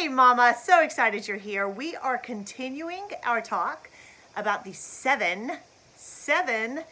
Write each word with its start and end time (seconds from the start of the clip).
Hey, 0.00 0.08
Mama, 0.08 0.56
so 0.58 0.82
excited 0.82 1.28
you're 1.28 1.36
here. 1.36 1.68
We 1.68 1.94
are 1.94 2.16
continuing 2.16 3.02
our 3.22 3.42
talk 3.42 3.90
about 4.34 4.64
the 4.64 4.72
seven, 4.72 5.58
seven 5.94 6.84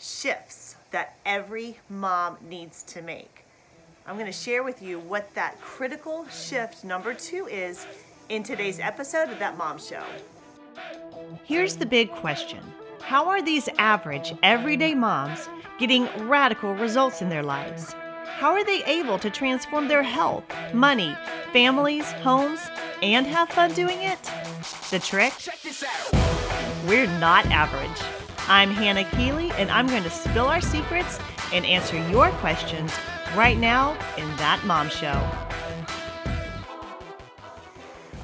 shifts 0.00 0.74
that 0.90 1.16
every 1.24 1.78
mom 1.88 2.38
needs 2.48 2.82
to 2.82 3.02
make. 3.02 3.44
I'm 4.04 4.16
going 4.16 4.26
to 4.26 4.32
share 4.32 4.64
with 4.64 4.82
you 4.82 4.98
what 4.98 5.32
that 5.36 5.60
critical 5.60 6.26
shift 6.26 6.82
number 6.82 7.14
two 7.14 7.46
is 7.46 7.86
in 8.30 8.42
today's 8.42 8.80
episode 8.80 9.28
of 9.28 9.38
That 9.38 9.56
Mom 9.56 9.78
Show. 9.78 10.02
Here's 11.44 11.76
the 11.76 11.86
big 11.86 12.10
question 12.10 12.58
How 13.00 13.28
are 13.28 13.42
these 13.42 13.68
average, 13.78 14.34
everyday 14.42 14.96
moms 14.96 15.48
getting 15.78 16.08
radical 16.26 16.74
results 16.74 17.22
in 17.22 17.28
their 17.28 17.44
lives? 17.44 17.94
How 18.38 18.52
are 18.52 18.64
they 18.64 18.82
able 18.84 19.18
to 19.18 19.28
transform 19.28 19.88
their 19.88 20.02
health, 20.02 20.44
money, 20.72 21.14
families, 21.52 22.10
homes, 22.22 22.60
and 23.02 23.26
have 23.26 23.50
fun 23.50 23.72
doing 23.74 24.02
it? 24.02 24.18
The 24.90 24.98
trick? 24.98 25.34
We're 26.86 27.06
not 27.18 27.44
average. 27.46 28.02
I'm 28.48 28.70
Hannah 28.70 29.04
Keeley, 29.10 29.50
and 29.52 29.70
I'm 29.70 29.86
going 29.86 30.04
to 30.04 30.10
spill 30.10 30.46
our 30.46 30.62
secrets 30.62 31.18
and 31.52 31.66
answer 31.66 31.96
your 32.08 32.30
questions 32.32 32.92
right 33.34 33.58
now 33.58 33.92
in 34.16 34.26
That 34.36 34.62
Mom 34.64 34.88
Show. 34.88 35.20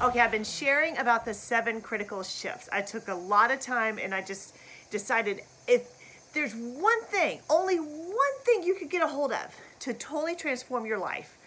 Okay, 0.01 0.19
I've 0.19 0.31
been 0.31 0.43
sharing 0.43 0.97
about 0.97 1.25
the 1.25 1.33
seven 1.33 1.79
critical 1.79 2.23
shifts. 2.23 2.69
I 2.71 2.81
took 2.81 3.07
a 3.07 3.15
lot 3.15 3.51
of 3.51 3.59
time 3.59 3.99
and 3.99 4.15
I 4.15 4.21
just 4.21 4.55
decided 4.89 5.41
if 5.67 5.89
there's 6.33 6.53
one 6.53 7.03
thing, 7.05 7.39
only 7.49 7.77
one 7.77 8.39
thing 8.45 8.63
you 8.63 8.75
could 8.75 8.89
get 8.89 9.03
a 9.03 9.07
hold 9.07 9.31
of 9.31 9.55
to 9.79 9.93
totally 9.93 10.35
transform 10.35 10.85
your 10.85 10.97
life, 10.97 11.37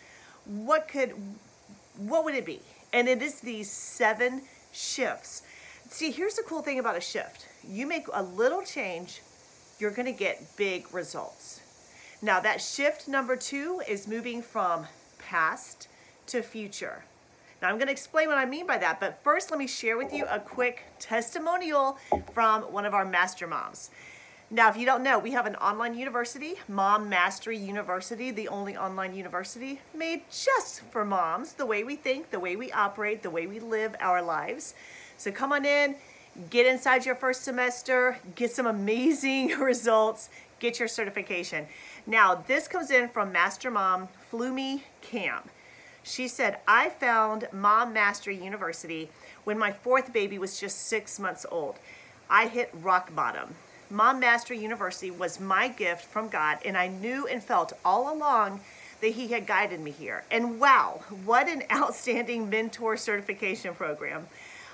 what 0.44 0.88
could 0.88 1.14
what 1.96 2.24
would 2.24 2.34
it 2.34 2.46
be? 2.46 2.60
And 2.92 3.08
it 3.08 3.22
is 3.22 3.40
these 3.40 3.70
seven 3.70 4.42
shifts. 4.72 5.42
See, 5.90 6.10
here's 6.10 6.34
the 6.34 6.42
cool 6.42 6.62
thing 6.62 6.78
about 6.78 6.96
a 6.96 7.00
shift. 7.00 7.46
You 7.66 7.86
make 7.86 8.06
a 8.12 8.22
little 8.22 8.62
change, 8.62 9.22
you're 9.78 9.90
going 9.90 10.06
to 10.06 10.12
get 10.12 10.56
big 10.56 10.92
results. 10.94 11.60
Now, 12.22 12.40
that 12.40 12.60
shift 12.60 13.08
number 13.08 13.36
2 13.36 13.82
is 13.88 14.06
moving 14.06 14.42
from 14.42 14.86
past 15.18 15.88
to 16.28 16.42
future. 16.42 17.04
Now, 17.60 17.68
I'm 17.68 17.76
going 17.76 17.88
to 17.88 17.92
explain 17.92 18.28
what 18.28 18.38
I 18.38 18.46
mean 18.46 18.66
by 18.66 18.78
that, 18.78 19.00
but 19.00 19.22
first, 19.22 19.50
let 19.50 19.58
me 19.58 19.66
share 19.66 19.98
with 19.98 20.12
you 20.12 20.26
a 20.30 20.38
quick 20.38 20.84
testimonial 20.98 21.98
from 22.32 22.62
one 22.62 22.86
of 22.86 22.94
our 22.94 23.04
master 23.04 23.46
moms. 23.46 23.90
Now, 24.52 24.68
if 24.68 24.76
you 24.76 24.84
don't 24.84 25.04
know, 25.04 25.16
we 25.16 25.30
have 25.30 25.46
an 25.46 25.54
online 25.56 25.94
university, 25.94 26.54
Mom 26.66 27.08
Mastery 27.08 27.56
University, 27.56 28.32
the 28.32 28.48
only 28.48 28.76
online 28.76 29.14
university 29.14 29.80
made 29.94 30.22
just 30.28 30.80
for 30.90 31.04
moms, 31.04 31.52
the 31.52 31.64
way 31.64 31.84
we 31.84 31.94
think, 31.94 32.32
the 32.32 32.40
way 32.40 32.56
we 32.56 32.72
operate, 32.72 33.22
the 33.22 33.30
way 33.30 33.46
we 33.46 33.60
live 33.60 33.94
our 34.00 34.20
lives. 34.20 34.74
So 35.18 35.30
come 35.30 35.52
on 35.52 35.64
in, 35.64 35.94
get 36.50 36.66
inside 36.66 37.06
your 37.06 37.14
first 37.14 37.44
semester, 37.44 38.18
get 38.34 38.50
some 38.50 38.66
amazing 38.66 39.50
results, 39.60 40.30
get 40.58 40.80
your 40.80 40.88
certification. 40.88 41.66
Now, 42.04 42.34
this 42.34 42.66
comes 42.66 42.90
in 42.90 43.08
from 43.08 43.30
Master 43.30 43.70
Mom 43.70 44.08
Flumi 44.32 44.82
Camp. 45.00 45.48
She 46.02 46.26
said, 46.26 46.58
I 46.66 46.88
found 46.88 47.46
Mom 47.52 47.92
Mastery 47.92 48.42
University 48.42 49.10
when 49.44 49.60
my 49.60 49.70
fourth 49.70 50.12
baby 50.12 50.40
was 50.40 50.58
just 50.58 50.88
six 50.88 51.20
months 51.20 51.46
old. 51.52 51.78
I 52.28 52.48
hit 52.48 52.70
rock 52.82 53.14
bottom. 53.14 53.54
Mom 53.92 54.20
Mastery 54.20 54.56
University 54.56 55.10
was 55.10 55.40
my 55.40 55.66
gift 55.66 56.04
from 56.04 56.28
God, 56.28 56.58
and 56.64 56.78
I 56.78 56.86
knew 56.86 57.26
and 57.26 57.42
felt 57.42 57.72
all 57.84 58.14
along 58.14 58.60
that 59.00 59.08
He 59.08 59.26
had 59.26 59.48
guided 59.48 59.80
me 59.80 59.90
here. 59.90 60.22
And 60.30 60.60
wow, 60.60 61.00
what 61.24 61.48
an 61.48 61.64
outstanding 61.72 62.48
mentor 62.48 62.96
certification 62.96 63.74
program! 63.74 64.28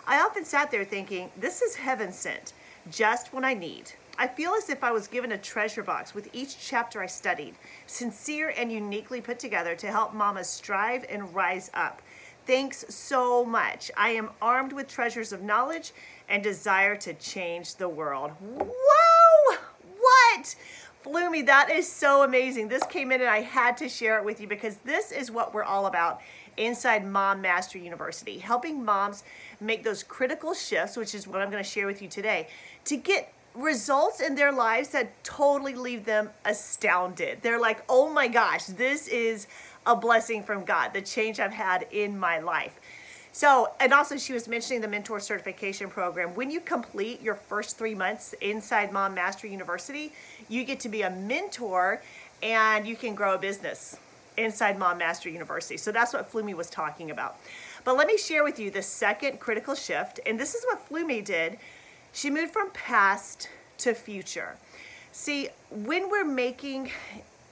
I 0.07 0.21
often 0.21 0.45
sat 0.45 0.71
there 0.71 0.85
thinking, 0.85 1.31
this 1.35 1.63
is 1.63 1.77
heaven 1.77 2.13
sent, 2.13 2.53
just 2.91 3.33
when 3.33 3.43
I 3.43 3.55
need. 3.55 3.93
I 4.19 4.27
feel 4.27 4.53
as 4.53 4.69
if 4.69 4.85
I 4.85 4.93
was 4.93 5.09
given 5.09 5.33
a 5.33 5.39
treasure 5.39 5.83
box 5.83 6.15
with 6.15 6.29
each 6.35 6.59
chapter 6.59 7.03
I 7.03 7.07
studied, 7.07 7.55
sincere 7.87 8.53
and 8.55 8.71
uniquely 8.71 9.23
put 9.23 9.39
together 9.39 9.75
to 9.77 9.91
help 9.91 10.13
mamas 10.13 10.49
strive 10.49 11.07
and 11.09 11.35
rise 11.35 11.71
up. 11.73 12.03
Thanks 12.47 12.85
so 12.89 13.45
much. 13.45 13.91
I 13.97 14.11
am 14.11 14.31
armed 14.41 14.73
with 14.73 14.89
treasures 14.89 15.33
of 15.33 15.43
knowledge 15.43 15.93
and 16.29 16.43
desire 16.43 16.97
to 16.97 17.15
change 17.15 17.77
the 17.77 17.89
world. 17.89 18.33
Whoa! 18.41 19.57
What? 19.99 20.57
Flumi, 21.05 21.47
that 21.47 21.71
is 21.71 21.91
so 21.91 22.25
amazing. 22.25 22.69
This 22.69 22.83
came 22.85 23.13
in 23.13 23.21
and 23.21 23.31
I 23.31 23.43
had 23.43 23.77
to 23.77 23.89
share 23.89 24.19
it 24.19 24.25
with 24.25 24.41
you 24.41 24.49
because 24.49 24.77
this 24.85 25.13
is 25.13 25.31
what 25.31 25.55
we're 25.55 25.63
all 25.63 25.87
about 25.87 26.21
inside 26.57 27.07
Mom 27.07 27.41
Mastery 27.41 27.85
University, 27.85 28.39
helping 28.39 28.85
moms 28.85 29.23
make 29.61 29.85
those 29.85 30.03
critical 30.03 30.53
shifts, 30.53 30.97
which 30.97 31.15
is 31.15 31.29
what 31.29 31.41
I'm 31.41 31.51
going 31.51 31.63
to 31.63 31.69
share 31.69 31.87
with 31.87 32.03
you 32.03 32.09
today, 32.09 32.49
to 32.87 32.97
get 32.97 33.33
results 33.55 34.21
in 34.21 34.35
their 34.35 34.53
lives 34.53 34.89
that 34.91 35.23
totally 35.23 35.75
leave 35.75 36.05
them 36.05 36.31
astounded. 36.45 37.41
They're 37.43 37.61
like, 37.61 37.83
oh 37.89 38.13
my 38.13 38.29
gosh, 38.29 38.65
this 38.65 39.09
is 39.09 39.47
a 39.87 39.95
blessing 39.95 40.43
from 40.43 40.65
God, 40.65 40.93
the 40.93 41.03
change 41.03 41.41
I've 41.41 41.53
had 41.53 41.87
in 41.91 42.19
my 42.19 42.39
life. 42.41 42.81
So, 43.37 43.69
and 43.81 43.93
also 43.93 44.17
she 44.17 44.33
was 44.33 44.49
mentioning 44.49 44.81
the 44.81 44.89
mentor 44.89 45.21
certification 45.21 45.91
program. 45.91 46.35
When 46.35 46.51
you 46.51 46.59
complete 46.59 47.21
your 47.21 47.35
first 47.35 47.77
three 47.77 47.95
months 47.95 48.35
inside 48.41 48.95
Mom 48.95 49.13
Mastery 49.13 49.53
University, 49.53 50.15
you 50.49 50.65
get 50.65 50.81
to 50.81 50.89
be 50.89 51.03
a 51.03 51.11
mentor 51.11 52.01
and 52.43 52.87
you 52.87 52.97
can 52.97 53.15
grow 53.15 53.35
a 53.35 53.39
business 53.39 53.99
inside 54.39 54.79
Mom 54.79 54.97
Mastery 54.97 55.35
University. 55.35 55.77
So 55.77 55.93
that's 55.93 56.15
what 56.15 56.33
Flumi 56.33 56.55
was 56.55 56.71
talking 56.71 57.11
about. 57.11 57.37
But 57.85 57.99
let 57.99 58.07
me 58.07 58.17
share 58.17 58.43
with 58.43 58.59
you 58.59 58.71
the 58.71 58.81
second 58.81 59.39
critical 59.39 59.75
shift, 59.75 60.19
and 60.25 60.41
this 60.41 60.55
is 60.55 60.65
what 60.65 60.89
Flumi 60.89 61.23
did. 61.23 61.59
She 62.15 62.31
moved 62.31 62.55
from 62.55 62.71
past 62.71 63.51
to 63.77 63.93
future. 63.93 64.57
See, 65.13 65.51
when 65.71 66.09
we're 66.09 66.25
making 66.25 66.91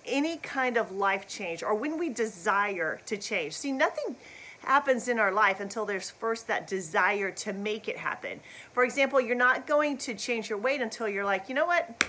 any 0.06 0.38
kind 0.38 0.78
of 0.78 0.92
life 0.92 1.28
change 1.28 1.62
or 1.62 1.74
when 1.74 1.98
we 1.98 2.08
desire 2.08 3.02
to 3.04 3.18
change, 3.18 3.52
see, 3.52 3.70
nothing 3.70 4.16
happens 4.64 5.08
in 5.08 5.18
our 5.18 5.32
life 5.32 5.60
until 5.60 5.84
there's 5.84 6.10
first 6.10 6.46
that 6.48 6.66
desire 6.66 7.30
to 7.30 7.52
make 7.52 7.88
it 7.88 7.96
happen. 7.96 8.40
For 8.72 8.84
example, 8.84 9.20
you're 9.20 9.36
not 9.36 9.66
going 9.66 9.98
to 9.98 10.14
change 10.14 10.48
your 10.48 10.58
weight 10.58 10.80
until 10.80 11.08
you're 11.08 11.24
like, 11.24 11.48
you 11.48 11.54
know 11.54 11.66
what? 11.66 12.04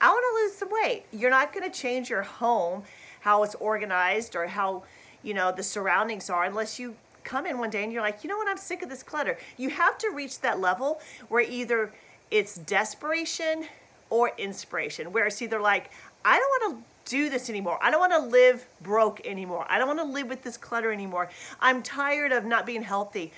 I 0.00 0.08
want 0.08 0.24
to 0.24 0.42
lose 0.42 0.56
some 0.56 0.68
weight. 0.70 1.04
You're 1.12 1.30
not 1.30 1.52
going 1.52 1.70
to 1.70 1.78
change 1.78 2.08
your 2.08 2.22
home, 2.22 2.84
how 3.20 3.42
it's 3.42 3.54
organized 3.56 4.34
or 4.34 4.46
how, 4.46 4.84
you 5.22 5.34
know, 5.34 5.52
the 5.52 5.62
surroundings 5.62 6.30
are 6.30 6.44
unless 6.44 6.78
you 6.78 6.94
come 7.22 7.46
in 7.46 7.58
one 7.58 7.70
day 7.70 7.84
and 7.84 7.92
you're 7.92 8.02
like, 8.02 8.24
you 8.24 8.30
know 8.30 8.36
what? 8.36 8.48
I'm 8.48 8.56
sick 8.56 8.82
of 8.82 8.88
this 8.88 9.02
clutter. 9.02 9.36
You 9.58 9.70
have 9.70 9.98
to 9.98 10.10
reach 10.10 10.40
that 10.40 10.58
level 10.58 11.00
where 11.28 11.42
either 11.42 11.92
it's 12.30 12.54
desperation 12.56 13.66
or 14.08 14.32
inspiration, 14.38 15.12
where 15.12 15.26
it's 15.26 15.42
either 15.42 15.60
like, 15.60 15.90
I 16.24 16.38
don't 16.38 16.72
want 16.72 16.84
to 16.84 16.90
do 17.10 17.28
this 17.28 17.50
anymore. 17.50 17.78
I 17.82 17.90
don't 17.90 18.00
want 18.00 18.12
to 18.12 18.30
live 18.30 18.64
broke 18.80 19.26
anymore. 19.26 19.66
I 19.68 19.78
don't 19.78 19.88
want 19.88 19.98
to 19.98 20.04
live 20.04 20.28
with 20.28 20.42
this 20.42 20.56
clutter 20.56 20.92
anymore. 20.92 21.28
I'm 21.60 21.82
tired 21.82 22.30
of 22.30 22.44
not 22.44 22.64
being 22.64 22.82
healthy. 22.82 23.32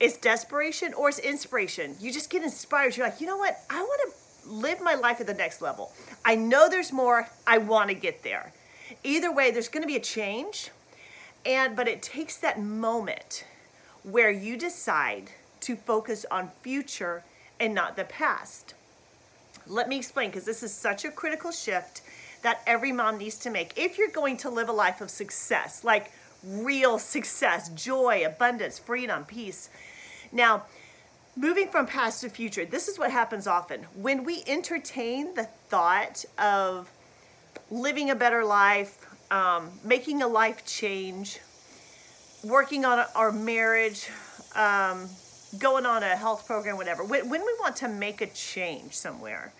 It's 0.00 0.18
desperation 0.18 0.92
or 0.92 1.08
it's 1.08 1.20
inspiration. 1.20 1.94
You 2.00 2.12
just 2.12 2.28
get 2.28 2.42
inspired. 2.42 2.96
You're 2.96 3.06
like, 3.06 3.20
you 3.20 3.26
know 3.26 3.36
what? 3.36 3.58
I 3.70 3.80
want 3.80 4.00
to 4.12 4.50
live 4.50 4.80
my 4.80 4.94
life 4.94 5.20
at 5.20 5.26
the 5.26 5.34
next 5.34 5.62
level. 5.62 5.92
I 6.24 6.34
know 6.34 6.68
there's 6.68 6.92
more. 6.92 7.28
I 7.46 7.58
want 7.58 7.88
to 7.90 7.94
get 7.94 8.24
there. 8.24 8.52
Either 9.04 9.32
way, 9.32 9.52
there's 9.52 9.68
going 9.68 9.82
to 9.82 9.88
be 9.88 9.96
a 9.96 10.00
change. 10.00 10.70
And 11.46 11.76
but 11.76 11.86
it 11.86 12.02
takes 12.02 12.36
that 12.38 12.60
moment 12.60 13.44
where 14.02 14.30
you 14.30 14.56
decide 14.56 15.30
to 15.60 15.76
focus 15.76 16.26
on 16.30 16.50
future 16.60 17.22
and 17.60 17.72
not 17.72 17.96
the 17.96 18.04
past. 18.04 18.74
Let 19.68 19.88
me 19.88 19.96
explain 19.96 20.30
because 20.30 20.44
this 20.44 20.62
is 20.62 20.72
such 20.72 21.04
a 21.04 21.10
critical 21.10 21.52
shift 21.52 22.02
that 22.46 22.62
every 22.64 22.92
mom 22.92 23.18
needs 23.18 23.36
to 23.38 23.50
make 23.50 23.72
if 23.76 23.98
you're 23.98 24.08
going 24.08 24.36
to 24.36 24.48
live 24.48 24.68
a 24.68 24.72
life 24.72 25.00
of 25.00 25.10
success, 25.10 25.82
like 25.82 26.12
real 26.44 26.96
success, 26.96 27.70
joy, 27.70 28.22
abundance, 28.24 28.78
freedom, 28.78 29.24
peace. 29.24 29.68
Now, 30.30 30.62
moving 31.36 31.68
from 31.68 31.86
past 31.86 32.20
to 32.20 32.28
future, 32.28 32.64
this 32.64 32.86
is 32.86 33.00
what 33.00 33.10
happens 33.10 33.48
often. 33.48 33.82
When 33.94 34.22
we 34.22 34.44
entertain 34.46 35.34
the 35.34 35.42
thought 35.42 36.24
of 36.38 36.88
living 37.68 38.10
a 38.10 38.14
better 38.14 38.44
life, 38.44 39.04
um, 39.32 39.70
making 39.82 40.22
a 40.22 40.28
life 40.28 40.64
change, 40.64 41.40
working 42.44 42.84
on 42.84 43.04
our 43.16 43.32
marriage, 43.32 44.08
um, 44.54 45.08
going 45.58 45.84
on 45.84 46.04
a 46.04 46.14
health 46.14 46.46
program, 46.46 46.76
whatever, 46.76 47.02
when, 47.02 47.28
when 47.28 47.40
we 47.40 47.56
want 47.58 47.74
to 47.76 47.88
make 47.88 48.20
a 48.20 48.26
change 48.28 48.92
somewhere, 48.94 49.52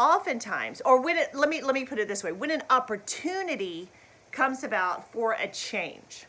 oftentimes 0.00 0.80
or 0.82 1.02
when 1.02 1.16
it 1.16 1.34
let 1.34 1.48
me 1.48 1.60
let 1.62 1.74
me 1.74 1.84
put 1.84 1.98
it 1.98 2.08
this 2.08 2.24
way 2.24 2.32
when 2.32 2.50
an 2.50 2.62
opportunity 2.70 3.88
comes 4.32 4.64
about 4.64 5.12
for 5.12 5.36
a 5.38 5.46
change 5.48 6.24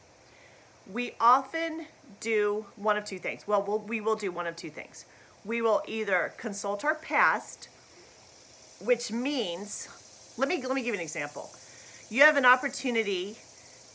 we 0.91 1.13
often 1.21 1.85
do 2.19 2.65
one 2.75 2.97
of 2.97 3.05
two 3.05 3.17
things 3.17 3.47
well, 3.47 3.63
well 3.63 3.79
we 3.79 4.01
will 4.01 4.17
do 4.17 4.29
one 4.31 4.45
of 4.45 4.55
two 4.57 4.69
things 4.69 5.05
we 5.45 5.61
will 5.61 5.81
either 5.87 6.33
consult 6.37 6.83
our 6.83 6.95
past 6.95 7.69
which 8.83 9.09
means 9.11 9.87
let 10.37 10.49
me 10.49 10.61
let 10.61 10.75
me 10.75 10.81
give 10.81 10.93
you 10.93 10.95
an 10.95 10.99
example 10.99 11.49
you 12.09 12.23
have 12.23 12.35
an 12.35 12.45
opportunity 12.45 13.37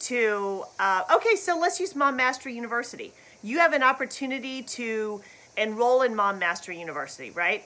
to, 0.00 0.64
uh, 0.78 1.02
okay, 1.14 1.36
so 1.36 1.58
let's 1.58 1.80
use 1.80 1.94
Mom 1.94 2.16
Mastery 2.16 2.54
University. 2.54 3.12
You 3.42 3.58
have 3.58 3.72
an 3.72 3.82
opportunity 3.82 4.62
to 4.62 5.20
enroll 5.56 6.02
in 6.02 6.14
Mom 6.14 6.38
Mastery 6.38 6.78
University, 6.78 7.30
right? 7.30 7.64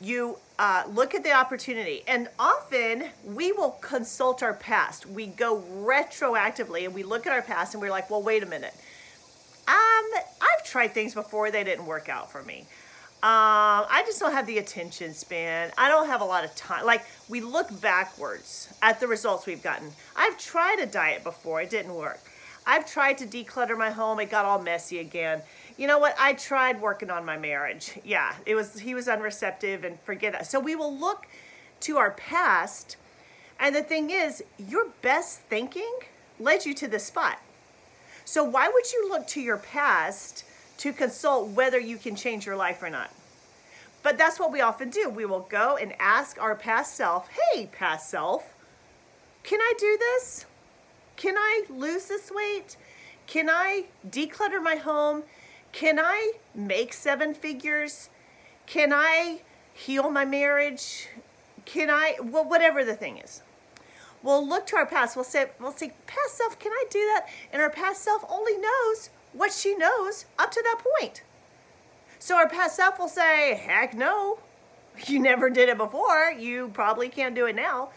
You 0.00 0.38
uh, 0.58 0.84
look 0.88 1.14
at 1.14 1.24
the 1.24 1.32
opportunity, 1.32 2.02
and 2.06 2.28
often 2.38 3.06
we 3.24 3.52
will 3.52 3.72
consult 3.80 4.42
our 4.42 4.54
past. 4.54 5.06
We 5.06 5.26
go 5.26 5.62
retroactively 5.82 6.84
and 6.84 6.94
we 6.94 7.02
look 7.02 7.26
at 7.26 7.32
our 7.32 7.42
past 7.42 7.74
and 7.74 7.82
we're 7.82 7.90
like, 7.90 8.08
well, 8.10 8.22
wait 8.22 8.42
a 8.42 8.46
minute. 8.46 8.74
Um, 9.66 10.04
I've 10.40 10.64
tried 10.64 10.94
things 10.94 11.14
before, 11.14 11.50
they 11.50 11.64
didn't 11.64 11.86
work 11.86 12.08
out 12.08 12.30
for 12.30 12.42
me. 12.42 12.66
Um, 13.20 13.84
I 13.90 14.04
just 14.06 14.20
don't 14.20 14.32
have 14.32 14.46
the 14.46 14.58
attention 14.58 15.12
span. 15.12 15.72
I 15.76 15.88
don't 15.88 16.06
have 16.06 16.20
a 16.20 16.24
lot 16.24 16.44
of 16.44 16.54
time. 16.54 16.86
Like, 16.86 17.04
we 17.28 17.40
look 17.40 17.80
backwards 17.80 18.72
at 18.80 19.00
the 19.00 19.08
results 19.08 19.44
we've 19.44 19.62
gotten. 19.62 19.90
I've 20.14 20.38
tried 20.38 20.78
a 20.78 20.86
diet 20.86 21.24
before, 21.24 21.60
it 21.60 21.70
didn't 21.70 21.94
work. 21.94 22.20
I've 22.64 22.86
tried 22.86 23.18
to 23.18 23.26
declutter 23.26 23.76
my 23.76 23.90
home, 23.90 24.20
it 24.20 24.30
got 24.30 24.44
all 24.44 24.60
messy 24.62 25.00
again. 25.00 25.42
You 25.78 25.86
know 25.86 25.98
what? 25.98 26.16
I 26.18 26.34
tried 26.34 26.80
working 26.80 27.08
on 27.08 27.24
my 27.24 27.38
marriage. 27.38 27.98
Yeah, 28.04 28.34
it 28.44 28.56
was 28.56 28.80
he 28.80 28.94
was 28.94 29.06
unreceptive 29.06 29.84
and 29.84 29.98
forget 30.00 30.32
that. 30.32 30.46
So 30.46 30.58
we 30.58 30.74
will 30.74 30.94
look 30.94 31.26
to 31.80 31.96
our 31.98 32.10
past, 32.10 32.96
and 33.60 33.74
the 33.74 33.82
thing 33.82 34.10
is, 34.10 34.42
your 34.58 34.88
best 35.02 35.38
thinking 35.42 36.00
led 36.40 36.66
you 36.66 36.74
to 36.74 36.88
this 36.88 37.04
spot. 37.04 37.38
So 38.24 38.42
why 38.42 38.68
would 38.68 38.92
you 38.92 39.08
look 39.08 39.28
to 39.28 39.40
your 39.40 39.56
past 39.56 40.44
to 40.78 40.92
consult 40.92 41.50
whether 41.50 41.78
you 41.78 41.96
can 41.96 42.16
change 42.16 42.44
your 42.44 42.56
life 42.56 42.82
or 42.82 42.90
not? 42.90 43.10
But 44.02 44.18
that's 44.18 44.40
what 44.40 44.52
we 44.52 44.60
often 44.60 44.90
do. 44.90 45.08
We 45.08 45.26
will 45.26 45.46
go 45.48 45.76
and 45.76 45.94
ask 46.00 46.40
our 46.40 46.56
past 46.56 46.96
self, 46.96 47.28
hey, 47.28 47.66
past 47.66 48.10
self, 48.10 48.52
can 49.44 49.60
I 49.60 49.72
do 49.78 49.96
this? 49.98 50.44
Can 51.16 51.36
I 51.36 51.64
lose 51.70 52.06
this 52.06 52.30
weight? 52.30 52.76
Can 53.26 53.48
I 53.48 53.84
declutter 54.08 54.62
my 54.62 54.76
home? 54.76 55.22
Can 55.72 55.98
I 55.98 56.32
make 56.54 56.92
seven 56.92 57.34
figures? 57.34 58.08
Can 58.66 58.92
I 58.92 59.40
heal 59.72 60.10
my 60.10 60.24
marriage? 60.24 61.08
Can 61.64 61.90
I, 61.90 62.16
well, 62.22 62.44
whatever 62.44 62.84
the 62.84 62.94
thing 62.94 63.18
is. 63.18 63.42
We'll 64.22 64.46
look 64.46 64.66
to 64.68 64.76
our 64.76 64.86
past. 64.86 65.14
We'll 65.14 65.24
say, 65.24 65.46
we'll 65.60 65.72
say, 65.72 65.92
past 66.06 66.36
self, 66.36 66.58
can 66.58 66.72
I 66.72 66.84
do 66.90 66.98
that? 67.14 67.28
And 67.52 67.62
our 67.62 67.70
past 67.70 68.02
self 68.02 68.24
only 68.28 68.56
knows 68.56 69.10
what 69.32 69.52
she 69.52 69.76
knows 69.76 70.24
up 70.38 70.50
to 70.50 70.62
that 70.62 70.82
point. 70.98 71.22
So 72.18 72.36
our 72.36 72.48
past 72.48 72.76
self 72.76 72.98
will 72.98 73.08
say, 73.08 73.54
heck 73.54 73.94
no, 73.94 74.40
you 75.06 75.20
never 75.20 75.50
did 75.50 75.68
it 75.68 75.78
before. 75.78 76.32
You 76.32 76.68
probably 76.74 77.08
can't 77.08 77.34
do 77.34 77.46
it 77.46 77.54
now. 77.54 77.90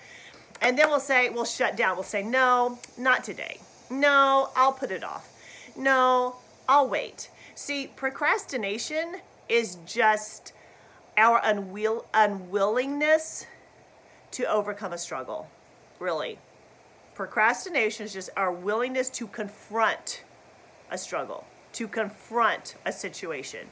And 0.61 0.77
then 0.77 0.89
we'll 0.89 0.99
say, 0.99 1.29
we'll 1.29 1.45
shut 1.45 1.75
down. 1.75 1.95
We'll 1.95 2.03
say, 2.03 2.21
no, 2.21 2.77
not 2.97 3.23
today. 3.23 3.59
No, 3.89 4.49
I'll 4.55 4.73
put 4.73 4.91
it 4.91 5.03
off. 5.03 5.27
No, 5.75 6.35
I'll 6.69 6.87
wait. 6.87 7.31
See, 7.61 7.91
procrastination 7.95 9.17
is 9.47 9.77
just 9.85 10.51
our 11.15 11.39
unwill- 11.41 12.05
unwillingness 12.11 13.45
to 14.31 14.45
overcome 14.45 14.93
a 14.93 14.97
struggle, 14.97 15.47
really. 15.99 16.39
Procrastination 17.13 18.03
is 18.03 18.13
just 18.13 18.31
our 18.35 18.51
willingness 18.51 19.11
to 19.11 19.27
confront 19.27 20.23
a 20.89 20.97
struggle, 20.97 21.45
to 21.73 21.87
confront 21.87 22.77
a 22.83 22.91
situation. 22.91 23.67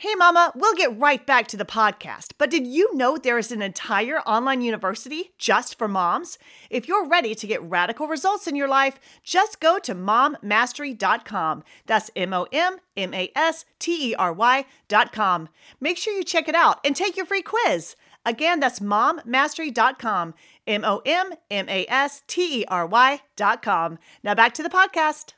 Hey, 0.00 0.14
Mama, 0.14 0.52
we'll 0.54 0.76
get 0.76 0.96
right 0.96 1.26
back 1.26 1.48
to 1.48 1.56
the 1.56 1.64
podcast. 1.64 2.34
But 2.38 2.52
did 2.52 2.68
you 2.68 2.94
know 2.94 3.16
there 3.16 3.36
is 3.36 3.50
an 3.50 3.60
entire 3.60 4.20
online 4.20 4.60
university 4.60 5.32
just 5.38 5.76
for 5.76 5.88
moms? 5.88 6.38
If 6.70 6.86
you're 6.86 7.08
ready 7.08 7.34
to 7.34 7.46
get 7.48 7.60
radical 7.64 8.06
results 8.06 8.46
in 8.46 8.54
your 8.54 8.68
life, 8.68 9.00
just 9.24 9.58
go 9.58 9.80
to 9.80 9.96
mommastery.com. 9.96 11.64
That's 11.86 12.12
M 12.14 12.32
O 12.32 12.46
M 12.52 12.76
M 12.96 13.12
A 13.12 13.32
S 13.34 13.64
T 13.80 14.12
E 14.12 14.14
R 14.14 14.32
Y.com. 14.32 15.48
Make 15.80 15.96
sure 15.96 16.14
you 16.14 16.22
check 16.22 16.46
it 16.46 16.54
out 16.54 16.78
and 16.84 16.94
take 16.94 17.16
your 17.16 17.26
free 17.26 17.42
quiz. 17.42 17.96
Again, 18.24 18.60
that's 18.60 18.78
mommastery.com. 18.78 20.34
M 20.68 20.84
O 20.84 21.02
M 21.04 21.32
M 21.50 21.68
A 21.68 21.84
S 21.88 22.22
T 22.28 22.60
E 22.60 22.64
R 22.68 22.86
Y.com. 22.86 23.98
Now 24.22 24.34
back 24.36 24.54
to 24.54 24.62
the 24.62 24.70
podcast. 24.70 25.32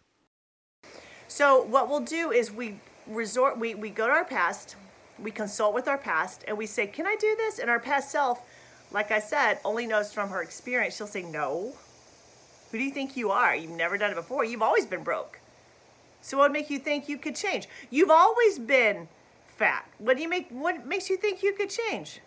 So, 1.28 1.62
what 1.62 1.88
we'll 1.88 2.00
do 2.00 2.30
is 2.30 2.52
we 2.52 2.80
resort 3.10 3.58
we, 3.58 3.74
we 3.74 3.90
go 3.90 4.06
to 4.06 4.12
our 4.12 4.24
past 4.24 4.76
we 5.22 5.30
consult 5.30 5.74
with 5.74 5.88
our 5.88 5.98
past 5.98 6.44
and 6.48 6.56
we 6.56 6.66
say 6.66 6.86
can 6.86 7.06
i 7.06 7.16
do 7.20 7.34
this? 7.36 7.58
And 7.58 7.68
our 7.68 7.80
past 7.80 8.10
self 8.10 8.42
like 8.90 9.10
i 9.10 9.18
said 9.18 9.58
only 9.64 9.86
knows 9.86 10.12
from 10.12 10.30
her 10.30 10.42
experience. 10.42 10.96
She'll 10.96 11.06
say 11.06 11.22
no. 11.22 11.74
Who 12.70 12.78
do 12.78 12.84
you 12.84 12.92
think 12.92 13.16
you 13.16 13.30
are? 13.30 13.54
You've 13.54 13.72
never 13.72 13.98
done 13.98 14.12
it 14.12 14.14
before. 14.14 14.44
You've 14.44 14.62
always 14.62 14.86
been 14.86 15.02
broke. 15.02 15.40
So 16.22 16.36
what 16.36 16.44
would 16.44 16.52
make 16.52 16.70
you 16.70 16.78
think 16.78 17.08
you 17.08 17.18
could 17.18 17.34
change? 17.34 17.68
You've 17.90 18.10
always 18.10 18.58
been 18.58 19.08
fat. 19.56 19.86
What 19.98 20.16
do 20.16 20.22
you 20.22 20.28
make 20.28 20.48
what 20.50 20.86
makes 20.86 21.10
you 21.10 21.16
think 21.16 21.42
you 21.42 21.52
could 21.52 21.70
change? 21.70 22.20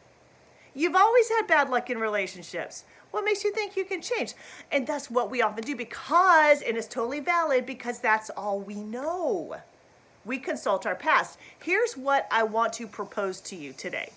You've 0.75 0.95
always 0.95 1.29
had 1.29 1.47
bad 1.47 1.69
luck 1.69 1.89
in 1.89 1.99
relationships. 1.99 2.83
What 3.11 3.23
makes 3.23 3.43
you 3.43 3.53
think 3.53 3.77
you 3.77 3.85
can 3.85 4.01
change? 4.01 4.33
And 4.71 4.87
that's 4.87 5.09
what 5.09 5.29
we 5.29 5.41
often 5.41 5.63
do 5.63 5.75
because 5.75 6.61
and 6.61 6.77
it's 6.77 6.87
totally 6.87 7.19
valid 7.19 7.65
because 7.65 7.99
that's 7.99 8.29
all 8.31 8.59
we 8.59 8.75
know 8.75 9.57
we 10.25 10.37
consult 10.37 10.85
our 10.85 10.95
past. 10.95 11.37
Here's 11.59 11.95
what 11.95 12.27
I 12.31 12.43
want 12.43 12.73
to 12.73 12.87
propose 12.87 13.41
to 13.41 13.55
you 13.55 13.73
today 13.73 14.11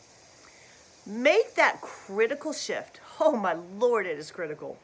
make 1.06 1.54
that 1.54 1.80
critical 1.80 2.52
shift. 2.52 3.00
Oh, 3.20 3.36
my 3.36 3.54
Lord, 3.78 4.06
it 4.06 4.18
is 4.18 4.30
critical. 4.30 4.76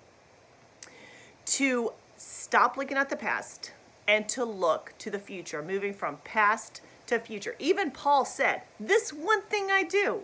To 1.47 1.93
stop 2.17 2.77
looking 2.77 2.97
at 2.97 3.11
the 3.11 3.17
past 3.17 3.73
and 4.09 4.29
to 4.31 4.45
look 4.45 4.95
to 4.99 5.11
the 5.11 5.19
future, 5.19 5.63
moving 5.63 5.93
from 5.93 6.19
past 6.25 6.81
to 7.09 7.19
future. 7.19 7.55
Even 7.59 7.91
Paul 7.91 8.25
said, 8.25 8.63
This 8.81 9.13
one 9.13 9.43
thing 9.43 9.71
I 9.71 9.83
do. 9.83 10.23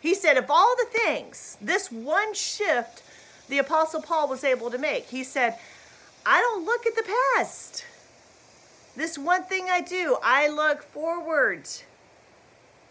He 0.00 0.14
said, 0.14 0.36
Of 0.36 0.50
all 0.50 0.74
the 0.76 0.98
things, 0.98 1.56
this 1.60 1.92
one 1.92 2.34
shift 2.34 3.02
the 3.48 3.58
Apostle 3.58 4.02
Paul 4.02 4.28
was 4.28 4.42
able 4.42 4.70
to 4.70 4.78
make, 4.78 5.06
he 5.06 5.22
said, 5.22 5.58
I 6.24 6.40
don't 6.40 6.64
look 6.64 6.86
at 6.86 6.96
the 6.96 7.04
past. 7.36 7.84
This 8.96 9.18
one 9.18 9.44
thing 9.44 9.66
I 9.70 9.82
do, 9.82 10.16
I 10.22 10.48
look 10.48 10.82
forward. 10.82 11.68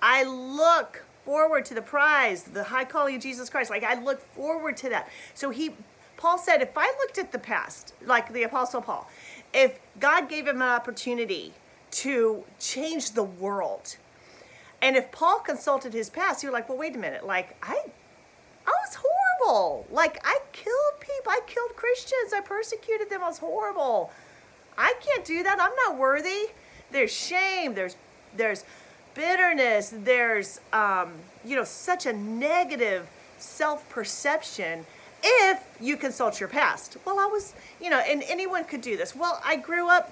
I 0.02 0.24
look 0.24 1.04
forward 1.26 1.66
to 1.66 1.74
the 1.74 1.82
prize, 1.82 2.44
the 2.44 2.64
high 2.64 2.86
calling 2.86 3.16
of 3.16 3.22
Jesus 3.24 3.50
Christ. 3.50 3.72
Like 3.72 3.84
I 3.84 4.00
look 4.00 4.22
forward 4.22 4.78
to 4.78 4.90
that. 4.90 5.10
So 5.34 5.50
he 5.50 5.72
Paul 6.18 6.38
said, 6.38 6.62
if 6.62 6.78
I 6.78 6.88
looked 7.00 7.18
at 7.18 7.32
the 7.32 7.40
past, 7.40 7.94
like 8.06 8.32
the 8.32 8.44
apostle 8.44 8.82
Paul, 8.82 9.10
if 9.54 9.80
God 10.00 10.30
gave 10.30 10.48
him 10.48 10.58
an 10.58 10.70
opportunity 10.70 11.54
to 11.92 12.46
change 12.60 13.12
the 13.12 13.24
world, 13.24 13.98
and 14.82 14.96
if 14.96 15.12
Paul 15.12 15.40
consulted 15.40 15.94
his 15.94 16.10
past, 16.10 16.44
you're 16.44 16.54
like, 16.54 16.70
well, 16.70 16.78
wait 16.78 16.96
a 16.96 17.00
minute, 17.00 17.26
like 17.26 17.58
I 17.64 17.82
I 18.68 18.72
was 18.72 18.98
horrible. 19.02 19.88
Like 19.92 20.20
I 20.24 20.38
killed 20.52 21.00
people, 21.00 21.32
I 21.32 21.42
killed 21.48 21.76
Christians, 21.76 22.32
I 22.34 22.42
persecuted 22.42 23.10
them, 23.10 23.24
I 23.24 23.28
was 23.28 23.40
horrible. 23.40 24.12
I 24.78 24.94
can't 25.06 25.26
do 25.26 25.44
that. 25.44 25.60
I'm 25.60 25.76
not 25.76 25.98
worthy. 25.98 26.50
There's 26.92 27.12
shame. 27.12 27.74
There's 27.74 27.96
there's 28.36 28.64
bitterness. 29.14 29.94
There's 29.96 30.60
um, 30.74 31.14
you 31.44 31.56
know 31.56 31.64
such 31.64 32.06
a 32.06 32.14
negative 32.14 33.08
self-perception 33.38 34.86
if 35.24 35.64
you 35.80 35.98
consult 35.98 36.40
your 36.40 36.50
past. 36.50 36.98
Well, 37.06 37.20
I 37.20 37.26
was 37.26 37.54
you 37.82 37.90
know, 37.90 38.00
and 38.00 38.24
anyone 38.28 38.66
could 38.66 38.82
do 38.82 38.98
this. 38.98 39.16
Well, 39.16 39.42
I 39.44 39.56
grew 39.56 39.90
up 39.90 40.12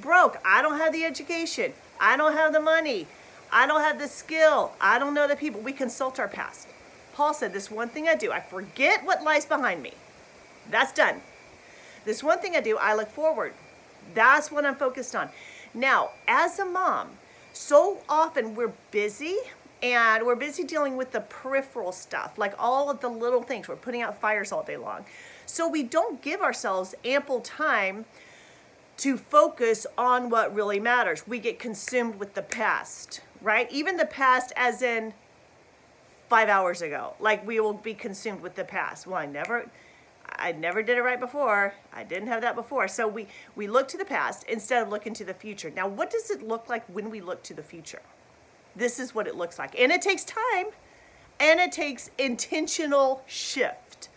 broke. 0.00 0.38
I 0.44 0.62
don't 0.62 0.78
have 0.78 0.92
the 0.92 1.04
education. 1.04 1.72
I 2.00 2.16
don't 2.16 2.32
have 2.32 2.52
the 2.52 2.60
money. 2.60 3.06
I 3.50 3.66
don't 3.66 3.80
have 3.80 3.98
the 3.98 4.08
skill. 4.08 4.72
I 4.80 4.98
don't 4.98 5.14
know 5.14 5.26
the 5.26 5.36
people. 5.36 5.60
We 5.60 5.72
consult 5.72 6.18
our 6.18 6.28
past. 6.28 6.68
Paul 7.14 7.34
said, 7.34 7.52
This 7.52 7.70
one 7.70 7.88
thing 7.88 8.08
I 8.08 8.14
do, 8.14 8.30
I 8.30 8.40
forget 8.40 9.04
what 9.04 9.22
lies 9.22 9.46
behind 9.46 9.82
me. 9.82 9.92
That's 10.70 10.92
done. 10.92 11.20
This 12.04 12.22
one 12.22 12.38
thing 12.38 12.56
I 12.56 12.60
do, 12.60 12.76
I 12.78 12.94
look 12.94 13.10
forward. 13.10 13.54
That's 14.14 14.50
what 14.50 14.64
I'm 14.64 14.76
focused 14.76 15.14
on. 15.14 15.28
Now, 15.74 16.10
as 16.26 16.58
a 16.58 16.64
mom, 16.64 17.10
so 17.52 17.98
often 18.08 18.54
we're 18.54 18.72
busy 18.90 19.36
and 19.82 20.24
we're 20.24 20.36
busy 20.36 20.64
dealing 20.64 20.96
with 20.96 21.12
the 21.12 21.20
peripheral 21.20 21.92
stuff, 21.92 22.38
like 22.38 22.54
all 22.58 22.90
of 22.90 23.00
the 23.00 23.08
little 23.08 23.42
things. 23.42 23.68
We're 23.68 23.76
putting 23.76 24.02
out 24.02 24.20
fires 24.20 24.50
all 24.50 24.62
day 24.62 24.76
long. 24.76 25.04
So 25.46 25.68
we 25.68 25.82
don't 25.82 26.20
give 26.20 26.40
ourselves 26.40 26.94
ample 27.04 27.40
time 27.40 28.04
to 28.98 29.16
focus 29.16 29.86
on 29.96 30.28
what 30.28 30.54
really 30.54 30.80
matters. 30.80 31.26
We 31.26 31.38
get 31.38 31.58
consumed 31.58 32.16
with 32.16 32.34
the 32.34 32.42
past, 32.42 33.20
right? 33.40 33.70
Even 33.70 33.96
the 33.96 34.06
past, 34.06 34.52
as 34.56 34.82
in 34.82 35.14
five 36.28 36.48
hours 36.48 36.82
ago. 36.82 37.14
Like 37.20 37.46
we 37.46 37.60
will 37.60 37.72
be 37.72 37.94
consumed 37.94 38.40
with 38.40 38.54
the 38.54 38.64
past. 38.64 39.06
Well, 39.06 39.16
I 39.16 39.26
never 39.26 39.70
I 40.30 40.52
never 40.52 40.82
did 40.82 40.98
it 40.98 41.02
right 41.02 41.18
before. 41.18 41.74
I 41.92 42.04
didn't 42.04 42.28
have 42.28 42.42
that 42.42 42.54
before. 42.54 42.88
So 42.88 43.08
we, 43.08 43.26
we 43.56 43.66
look 43.66 43.88
to 43.88 43.98
the 43.98 44.04
past 44.04 44.44
instead 44.44 44.82
of 44.82 44.88
looking 44.88 45.14
to 45.14 45.24
the 45.24 45.34
future. 45.34 45.70
Now, 45.74 45.88
what 45.88 46.10
does 46.10 46.30
it 46.30 46.42
look 46.42 46.68
like 46.68 46.84
when 46.86 47.10
we 47.10 47.20
look 47.20 47.42
to 47.44 47.54
the 47.54 47.62
future? 47.62 48.02
This 48.76 49.00
is 49.00 49.14
what 49.14 49.26
it 49.26 49.34
looks 49.34 49.58
like. 49.58 49.78
And 49.78 49.90
it 49.90 50.02
takes 50.02 50.24
time 50.24 50.66
and 51.40 51.60
it 51.60 51.72
takes 51.72 52.10
intentional 52.18 53.22
shift. 53.26 54.08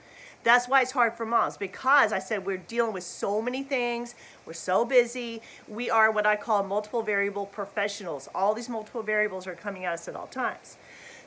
That's 0.43 0.67
why 0.67 0.81
it's 0.81 0.91
hard 0.91 1.13
for 1.13 1.25
moms 1.25 1.57
because 1.57 2.11
I 2.11 2.19
said 2.19 2.45
we're 2.45 2.57
dealing 2.57 2.93
with 2.93 3.03
so 3.03 3.41
many 3.41 3.61
things. 3.61 4.15
We're 4.45 4.53
so 4.53 4.85
busy. 4.85 5.41
We 5.67 5.89
are 5.89 6.11
what 6.11 6.25
I 6.25 6.35
call 6.35 6.63
multiple 6.63 7.03
variable 7.03 7.45
professionals. 7.45 8.27
All 8.33 8.53
these 8.53 8.69
multiple 8.69 9.03
variables 9.03 9.45
are 9.45 9.55
coming 9.55 9.85
at 9.85 9.93
us 9.93 10.07
at 10.07 10.15
all 10.15 10.27
times. 10.27 10.77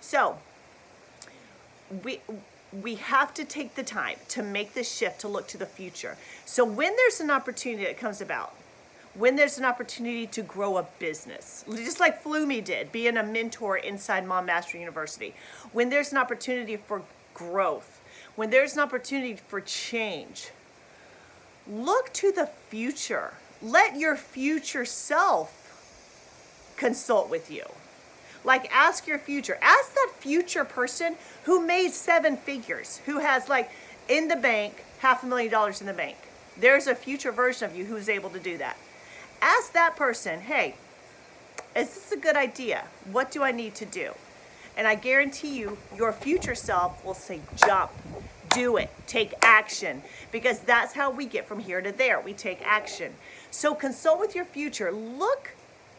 So, 0.00 0.38
we 2.03 2.21
we 2.83 2.97
have 2.97 3.33
to 3.35 3.45
take 3.45 3.75
the 3.75 3.83
time 3.83 4.16
to 4.28 4.43
make 4.43 4.75
this 4.75 4.90
shift 4.93 5.21
to 5.21 5.28
look 5.28 5.47
to 5.49 5.59
the 5.59 5.66
future. 5.66 6.16
So 6.45 6.64
when 6.64 6.95
there's 6.97 7.21
an 7.21 7.31
opportunity 7.31 7.85
that 7.85 7.99
comes 7.99 8.21
about, 8.21 8.54
when 9.14 9.37
there's 9.37 9.59
an 9.59 9.64
opportunity 9.64 10.26
to 10.26 10.43
grow 10.43 10.76
a 10.76 10.83
business, 10.99 11.64
just 11.69 12.00
like 12.00 12.23
Flumi 12.25 12.64
did, 12.64 12.90
being 12.90 13.16
a 13.16 13.23
mentor 13.23 13.76
inside 13.76 14.26
Mom 14.26 14.47
Mastery 14.47 14.81
University, 14.81 15.35
when 15.73 15.88
there's 15.88 16.11
an 16.11 16.19
opportunity 16.19 16.76
for 16.76 17.02
growth, 17.33 18.00
when 18.35 18.50
there's 18.50 18.75
an 18.75 18.81
opportunity 18.81 19.37
for 19.37 19.61
change, 19.61 20.50
look 21.69 22.12
to 22.14 22.33
the 22.33 22.47
future. 22.69 23.35
Let 23.62 23.97
your 23.97 24.16
future 24.16 24.85
self 24.85 25.61
consult 26.76 27.31
with 27.31 27.50
you. 27.50 27.64
Like, 28.44 28.70
ask 28.72 29.06
your 29.06 29.18
future. 29.18 29.58
Ask 29.62 29.94
that 29.94 30.12
future 30.18 30.64
person 30.64 31.16
who 31.44 31.66
made 31.66 31.90
seven 31.92 32.36
figures, 32.36 33.00
who 33.06 33.18
has, 33.18 33.48
like, 33.48 33.70
in 34.08 34.28
the 34.28 34.36
bank, 34.36 34.84
half 34.98 35.22
a 35.22 35.26
million 35.26 35.50
dollars 35.50 35.80
in 35.80 35.86
the 35.86 35.94
bank. 35.94 36.16
There's 36.56 36.86
a 36.86 36.94
future 36.94 37.32
version 37.32 37.68
of 37.68 37.76
you 37.76 37.86
who's 37.86 38.08
able 38.08 38.30
to 38.30 38.38
do 38.38 38.58
that. 38.58 38.76
Ask 39.40 39.72
that 39.72 39.96
person, 39.96 40.40
hey, 40.40 40.76
is 41.74 41.94
this 41.94 42.12
a 42.12 42.16
good 42.16 42.36
idea? 42.36 42.84
What 43.10 43.30
do 43.30 43.42
I 43.42 43.50
need 43.50 43.74
to 43.76 43.84
do? 43.84 44.12
And 44.76 44.86
I 44.86 44.94
guarantee 44.94 45.58
you, 45.58 45.78
your 45.96 46.12
future 46.12 46.54
self 46.54 47.04
will 47.04 47.14
say, 47.14 47.40
jump, 47.56 47.90
do 48.50 48.76
it, 48.76 48.90
take 49.06 49.34
action, 49.42 50.02
because 50.30 50.60
that's 50.60 50.94
how 50.94 51.10
we 51.10 51.26
get 51.26 51.46
from 51.46 51.60
here 51.60 51.80
to 51.80 51.92
there. 51.92 52.20
We 52.20 52.32
take 52.32 52.60
action. 52.62 53.14
So 53.50 53.74
consult 53.74 54.20
with 54.20 54.34
your 54.34 54.44
future. 54.44 54.92
Look 54.92 55.54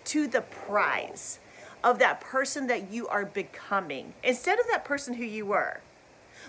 to 0.05 0.27
the 0.27 0.41
prize 0.41 1.39
of 1.85 1.99
that 1.99 2.19
person 2.19 2.65
that 2.67 2.91
you 2.91 3.07
are 3.07 3.25
becoming 3.25 4.13
instead 4.23 4.59
of 4.59 4.65
that 4.71 4.83
person 4.83 5.13
who 5.13 5.23
you 5.23 5.45
were. 5.45 5.79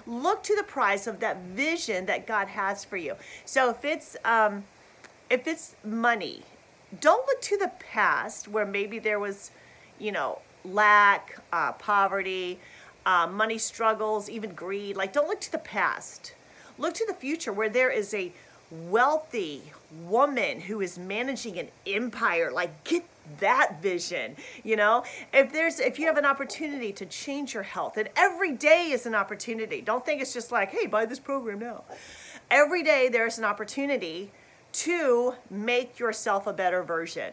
Look 0.06 0.42
to 0.44 0.56
the 0.56 0.62
prize 0.62 1.06
of 1.06 1.20
that 1.20 1.36
vision 1.42 2.06
that 2.06 2.26
God 2.26 2.48
has 2.48 2.84
for 2.84 2.96
you. 2.96 3.14
So 3.44 3.70
if 3.70 3.84
it's 3.84 4.16
um, 4.24 4.64
if 5.28 5.46
it's 5.46 5.76
money, 5.84 6.42
don't 7.00 7.26
look 7.26 7.40
to 7.42 7.58
the 7.58 7.70
past 7.78 8.48
where 8.48 8.64
maybe 8.64 8.98
there 8.98 9.20
was, 9.20 9.50
you 9.98 10.10
know, 10.10 10.38
lack, 10.64 11.38
uh, 11.52 11.72
poverty, 11.72 12.58
uh, 13.04 13.26
money 13.26 13.58
struggles, 13.58 14.30
even 14.30 14.54
greed. 14.54 14.96
Like, 14.96 15.12
don't 15.12 15.28
look 15.28 15.40
to 15.42 15.52
the 15.52 15.58
past. 15.58 16.34
Look 16.78 16.94
to 16.94 17.06
the 17.06 17.14
future 17.14 17.52
where 17.52 17.68
there 17.68 17.90
is 17.90 18.14
a 18.14 18.32
wealthy 18.70 19.62
woman 20.04 20.60
who 20.60 20.80
is 20.80 20.98
managing 20.98 21.58
an 21.58 21.68
empire. 21.86 22.50
Like, 22.52 22.84
get 22.84 23.04
that 23.40 23.82
vision 23.82 24.36
you 24.62 24.76
know? 24.76 25.04
If 25.32 25.52
there's 25.52 25.80
if 25.80 25.98
you 25.98 26.06
have 26.06 26.16
an 26.16 26.24
opportunity 26.24 26.92
to 26.92 27.06
change 27.06 27.54
your 27.54 27.62
health 27.62 27.96
and 27.96 28.08
every 28.16 28.52
day 28.52 28.90
is 28.90 29.06
an 29.06 29.14
opportunity. 29.14 29.80
Don't 29.80 30.04
think 30.04 30.20
it's 30.20 30.32
just 30.32 30.52
like 30.52 30.70
hey 30.70 30.86
buy 30.86 31.06
this 31.06 31.18
program 31.18 31.58
now. 31.58 31.84
Every 32.50 32.82
day 32.82 33.08
there's 33.08 33.38
an 33.38 33.44
opportunity 33.44 34.30
to 34.72 35.34
make 35.50 35.98
yourself 35.98 36.46
a 36.46 36.52
better 36.52 36.82
version. 36.82 37.32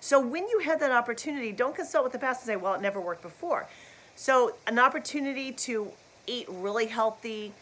So 0.00 0.20
when 0.20 0.48
you 0.48 0.60
have 0.60 0.80
that 0.80 0.92
opportunity 0.92 1.52
don't 1.52 1.74
consult 1.74 2.04
with 2.04 2.12
the 2.12 2.18
past 2.18 2.42
and 2.42 2.46
say 2.46 2.56
well 2.56 2.74
it 2.74 2.80
never 2.80 3.00
worked 3.00 3.22
before. 3.22 3.66
So 4.16 4.54
an 4.66 4.78
opportunity 4.78 5.52
to 5.52 5.88
eat 6.26 6.46
really 6.48 6.86
healthy 6.86 7.52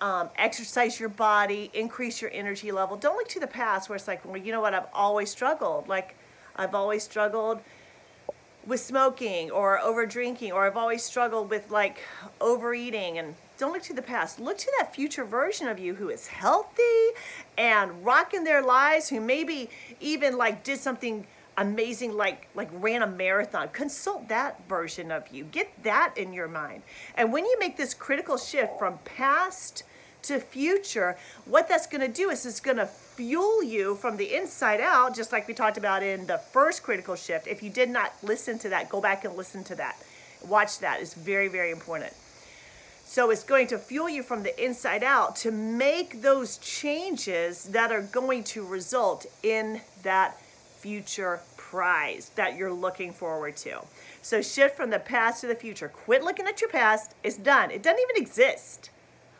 um, 0.00 0.30
exercise 0.36 1.00
your 1.00 1.08
body 1.08 1.70
increase 1.74 2.22
your 2.22 2.30
energy 2.32 2.70
level. 2.72 2.96
Don't 2.96 3.16
look 3.16 3.28
to 3.28 3.40
the 3.40 3.46
past 3.46 3.88
where 3.88 3.96
it's 3.96 4.08
like 4.08 4.24
well 4.24 4.36
you 4.36 4.52
know 4.52 4.60
what 4.60 4.74
i've 4.74 4.86
always 4.92 5.30
struggled. 5.30 5.88
Like 5.88 6.14
I've 6.56 6.74
always 6.74 7.02
struggled 7.04 7.60
with 8.66 8.80
smoking 8.80 9.50
or 9.50 9.78
over 9.80 10.04
drinking, 10.04 10.52
or 10.52 10.66
I've 10.66 10.76
always 10.76 11.02
struggled 11.02 11.50
with 11.50 11.70
like 11.70 11.98
overeating. 12.40 13.18
And 13.18 13.34
don't 13.56 13.72
look 13.72 13.82
to 13.84 13.94
the 13.94 14.02
past. 14.02 14.38
Look 14.38 14.58
to 14.58 14.72
that 14.78 14.94
future 14.94 15.24
version 15.24 15.68
of 15.68 15.78
you 15.78 15.94
who 15.94 16.10
is 16.10 16.26
healthy 16.26 16.82
and 17.56 18.04
rocking 18.04 18.44
their 18.44 18.62
lives, 18.62 19.08
who 19.08 19.20
maybe 19.20 19.70
even 20.00 20.36
like 20.36 20.62
did 20.62 20.78
something 20.78 21.26
amazing 21.56 22.16
like 22.16 22.46
like 22.54 22.68
ran 22.72 23.02
a 23.02 23.06
marathon. 23.06 23.68
Consult 23.70 24.28
that 24.28 24.60
version 24.68 25.10
of 25.10 25.26
you. 25.32 25.44
Get 25.44 25.82
that 25.82 26.12
in 26.16 26.32
your 26.32 26.48
mind. 26.48 26.82
And 27.14 27.32
when 27.32 27.46
you 27.46 27.56
make 27.58 27.76
this 27.76 27.94
critical 27.94 28.36
shift 28.36 28.78
from 28.78 28.98
past 28.98 29.82
to 30.22 30.40
future, 30.40 31.16
what 31.44 31.68
that's 31.68 31.86
going 31.86 32.00
to 32.00 32.08
do 32.12 32.30
is 32.30 32.44
it's 32.44 32.60
going 32.60 32.76
to 32.76 32.86
fuel 32.86 33.62
you 33.62 33.94
from 33.96 34.16
the 34.16 34.34
inside 34.34 34.80
out, 34.80 35.14
just 35.14 35.32
like 35.32 35.48
we 35.48 35.54
talked 35.54 35.78
about 35.78 36.02
in 36.02 36.26
the 36.26 36.38
first 36.38 36.82
critical 36.82 37.16
shift. 37.16 37.46
If 37.46 37.62
you 37.62 37.70
did 37.70 37.90
not 37.90 38.12
listen 38.22 38.58
to 38.60 38.68
that, 38.68 38.88
go 38.88 39.00
back 39.00 39.24
and 39.24 39.36
listen 39.36 39.64
to 39.64 39.74
that. 39.76 39.96
Watch 40.46 40.78
that. 40.80 41.00
It's 41.00 41.14
very, 41.14 41.48
very 41.48 41.70
important. 41.70 42.12
So 43.04 43.30
it's 43.30 43.42
going 43.42 43.68
to 43.68 43.78
fuel 43.78 44.10
you 44.10 44.22
from 44.22 44.42
the 44.42 44.62
inside 44.62 45.02
out 45.02 45.34
to 45.36 45.50
make 45.50 46.20
those 46.20 46.58
changes 46.58 47.64
that 47.64 47.90
are 47.90 48.02
going 48.02 48.44
to 48.44 48.64
result 48.64 49.24
in 49.42 49.80
that 50.02 50.38
future 50.76 51.40
prize 51.56 52.30
that 52.34 52.56
you're 52.56 52.72
looking 52.72 53.12
forward 53.12 53.56
to. 53.56 53.80
So 54.22 54.42
shift 54.42 54.76
from 54.76 54.90
the 54.90 54.98
past 54.98 55.40
to 55.40 55.46
the 55.46 55.54
future. 55.54 55.88
Quit 55.88 56.22
looking 56.22 56.46
at 56.46 56.60
your 56.60 56.70
past. 56.70 57.14
It's 57.24 57.36
done. 57.36 57.70
It 57.70 57.82
doesn't 57.82 58.00
even 58.10 58.22
exist. 58.22 58.90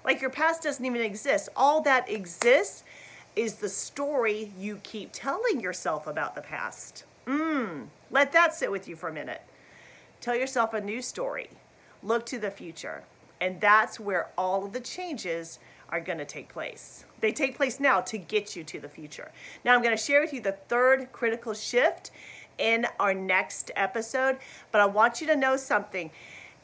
Like 0.08 0.22
your 0.22 0.30
past 0.30 0.62
doesn't 0.62 0.86
even 0.86 1.02
exist. 1.02 1.50
All 1.54 1.82
that 1.82 2.08
exists 2.08 2.82
is 3.36 3.56
the 3.56 3.68
story 3.68 4.50
you 4.58 4.80
keep 4.82 5.10
telling 5.12 5.60
yourself 5.60 6.06
about 6.06 6.34
the 6.34 6.40
past. 6.40 7.04
Mmm, 7.26 7.88
let 8.10 8.32
that 8.32 8.54
sit 8.54 8.70
with 8.70 8.88
you 8.88 8.96
for 8.96 9.10
a 9.10 9.12
minute. 9.12 9.42
Tell 10.22 10.34
yourself 10.34 10.72
a 10.72 10.80
new 10.80 11.02
story. 11.02 11.50
Look 12.02 12.24
to 12.24 12.38
the 12.38 12.50
future. 12.50 13.02
And 13.38 13.60
that's 13.60 14.00
where 14.00 14.30
all 14.38 14.64
of 14.64 14.72
the 14.72 14.80
changes 14.80 15.58
are 15.90 16.00
going 16.00 16.16
to 16.16 16.24
take 16.24 16.48
place. 16.48 17.04
They 17.20 17.30
take 17.30 17.54
place 17.54 17.78
now 17.78 18.00
to 18.00 18.16
get 18.16 18.56
you 18.56 18.64
to 18.64 18.80
the 18.80 18.88
future. 18.88 19.30
Now, 19.62 19.74
I'm 19.74 19.82
going 19.82 19.94
to 19.94 20.02
share 20.02 20.22
with 20.22 20.32
you 20.32 20.40
the 20.40 20.52
third 20.52 21.12
critical 21.12 21.52
shift 21.52 22.12
in 22.56 22.86
our 22.98 23.12
next 23.12 23.72
episode, 23.76 24.38
but 24.72 24.80
I 24.80 24.86
want 24.86 25.20
you 25.20 25.26
to 25.26 25.36
know 25.36 25.58
something. 25.58 26.10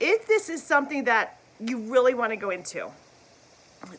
If 0.01 0.27
this 0.27 0.49
is 0.49 0.63
something 0.63 1.05
that 1.05 1.39
you 1.61 1.77
really 1.77 2.15
want 2.15 2.33
to 2.33 2.37
go 2.37 2.49
into, 2.49 2.91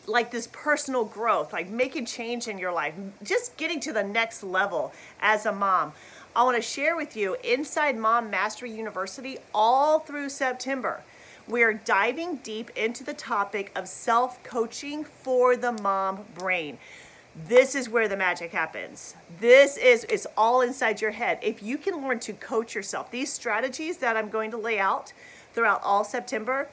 like 0.06 0.30
this 0.30 0.48
personal 0.52 1.04
growth, 1.04 1.52
like 1.52 1.68
making 1.68 2.06
change 2.06 2.48
in 2.48 2.58
your 2.58 2.72
life, 2.72 2.94
just 3.22 3.56
getting 3.56 3.80
to 3.80 3.92
the 3.92 4.04
next 4.04 4.42
level 4.42 4.92
as 5.20 5.46
a 5.46 5.52
mom. 5.52 5.92
I 6.34 6.42
want 6.42 6.56
to 6.56 6.62
share 6.62 6.96
with 6.96 7.16
you 7.16 7.36
inside 7.42 7.96
Mom 7.96 8.30
Mastery 8.30 8.70
University 8.70 9.38
all 9.54 10.00
through 10.00 10.28
September. 10.28 11.02
We're 11.48 11.74
diving 11.74 12.36
deep 12.36 12.70
into 12.76 13.04
the 13.04 13.14
topic 13.14 13.72
of 13.74 13.88
self 13.88 14.42
coaching 14.42 15.04
for 15.04 15.56
the 15.56 15.72
mom 15.72 16.24
brain. 16.34 16.78
This 17.48 17.74
is 17.74 17.88
where 17.88 18.08
the 18.08 18.16
magic 18.16 18.52
happens. 18.52 19.14
This 19.40 19.76
is 19.76 20.04
it's 20.08 20.26
all 20.36 20.62
inside 20.62 21.00
your 21.00 21.12
head. 21.12 21.38
If 21.42 21.62
you 21.62 21.78
can 21.78 22.02
learn 22.02 22.18
to 22.20 22.32
coach 22.32 22.74
yourself, 22.74 23.10
these 23.10 23.32
strategies 23.32 23.98
that 23.98 24.16
I'm 24.16 24.28
going 24.28 24.50
to 24.50 24.56
lay 24.56 24.78
out 24.78 25.12
throughout 25.52 25.82
all 25.82 26.02
September, 26.02 26.68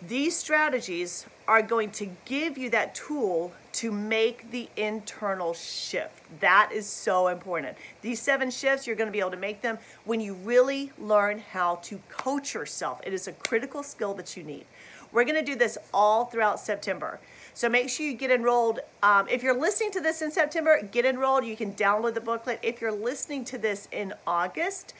these 0.00 0.36
strategies 0.36 1.26
are 1.48 1.62
going 1.62 1.90
to 1.90 2.10
give 2.26 2.58
you 2.58 2.68
that 2.68 2.94
tool 2.94 3.50
to 3.72 3.90
make 3.90 4.50
the 4.50 4.68
internal 4.76 5.54
shift. 5.54 6.22
That 6.40 6.70
is 6.72 6.86
so 6.86 7.28
important. 7.28 7.76
These 8.02 8.20
seven 8.20 8.50
shifts, 8.50 8.86
you're 8.86 8.96
going 8.96 9.08
to 9.08 9.12
be 9.12 9.20
able 9.20 9.30
to 9.30 9.38
make 9.38 9.62
them 9.62 9.78
when 10.04 10.20
you 10.20 10.34
really 10.34 10.92
learn 10.98 11.38
how 11.38 11.76
to 11.76 11.98
coach 12.10 12.52
yourself. 12.52 13.00
It 13.02 13.14
is 13.14 13.28
a 13.28 13.32
critical 13.32 13.82
skill 13.82 14.12
that 14.14 14.36
you 14.36 14.42
need. 14.42 14.66
We're 15.10 15.24
going 15.24 15.42
to 15.42 15.44
do 15.44 15.56
this 15.56 15.78
all 15.94 16.26
throughout 16.26 16.60
September. 16.60 17.18
So 17.54 17.70
make 17.70 17.88
sure 17.88 18.04
you 18.04 18.12
get 18.12 18.30
enrolled. 18.30 18.80
Um, 19.02 19.26
if 19.28 19.42
you're 19.42 19.58
listening 19.58 19.90
to 19.92 20.00
this 20.02 20.20
in 20.20 20.30
September, 20.30 20.82
get 20.82 21.06
enrolled. 21.06 21.46
You 21.46 21.56
can 21.56 21.72
download 21.72 22.12
the 22.12 22.20
booklet. 22.20 22.60
If 22.62 22.82
you're 22.82 22.92
listening 22.92 23.44
to 23.46 23.58
this 23.58 23.88
in 23.90 24.12
August, 24.26 24.92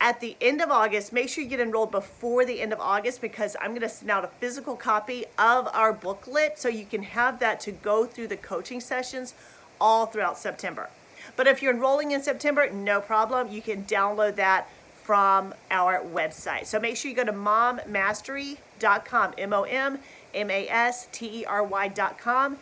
at 0.00 0.20
the 0.20 0.36
end 0.40 0.60
of 0.60 0.70
August, 0.70 1.12
make 1.12 1.28
sure 1.28 1.42
you 1.42 1.50
get 1.50 1.60
enrolled 1.60 1.90
before 1.90 2.44
the 2.44 2.60
end 2.60 2.72
of 2.72 2.80
August 2.80 3.20
because 3.20 3.56
I'm 3.60 3.70
going 3.70 3.80
to 3.80 3.88
send 3.88 4.10
out 4.10 4.24
a 4.24 4.28
physical 4.28 4.76
copy 4.76 5.24
of 5.38 5.68
our 5.72 5.92
booklet 5.92 6.58
so 6.58 6.68
you 6.68 6.84
can 6.84 7.02
have 7.02 7.38
that 7.40 7.60
to 7.60 7.72
go 7.72 8.04
through 8.04 8.28
the 8.28 8.36
coaching 8.36 8.80
sessions 8.80 9.34
all 9.80 10.06
throughout 10.06 10.38
September. 10.38 10.88
But 11.34 11.46
if 11.46 11.62
you're 11.62 11.72
enrolling 11.72 12.12
in 12.12 12.22
September, 12.22 12.70
no 12.70 13.00
problem. 13.00 13.50
You 13.50 13.62
can 13.62 13.84
download 13.84 14.36
that 14.36 14.68
from 15.02 15.54
our 15.70 16.00
website. 16.00 16.66
So 16.66 16.80
make 16.80 16.96
sure 16.96 17.10
you 17.10 17.16
go 17.16 17.24
to 17.24 17.32
mommastery.com, 17.32 19.34
M 19.38 19.52
O 19.52 19.62
M 19.62 19.98
M 20.34 20.50
A 20.50 20.68
S 20.68 21.08
T 21.12 21.40
E 21.40 21.44
R 21.44 21.64
Y.com. 21.64 22.58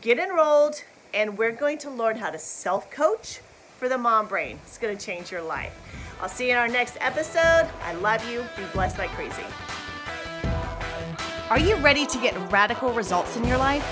Get 0.00 0.18
enrolled, 0.18 0.84
and 1.14 1.38
we're 1.38 1.52
going 1.52 1.78
to 1.78 1.90
learn 1.90 2.18
how 2.18 2.30
to 2.30 2.38
self 2.38 2.90
coach 2.90 3.40
for 3.78 3.88
the 3.88 3.98
mom 3.98 4.26
brain. 4.26 4.58
It's 4.64 4.78
going 4.78 4.96
to 4.96 5.04
change 5.04 5.32
your 5.32 5.42
life. 5.42 5.97
I'll 6.20 6.28
see 6.28 6.46
you 6.46 6.52
in 6.52 6.58
our 6.58 6.68
next 6.68 6.96
episode. 7.00 7.68
I 7.84 7.94
love 7.94 8.28
you. 8.30 8.44
Be 8.56 8.64
blessed 8.72 8.98
like 8.98 9.10
crazy. 9.10 9.44
Are 11.50 11.58
you 11.58 11.76
ready 11.76 12.04
to 12.06 12.18
get 12.18 12.34
radical 12.52 12.92
results 12.92 13.36
in 13.36 13.44
your 13.44 13.56
life? 13.56 13.86